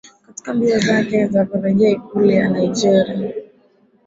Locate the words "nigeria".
2.49-3.33